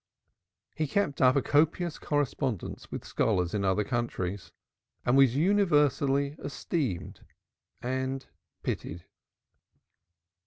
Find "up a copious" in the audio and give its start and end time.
1.21-1.99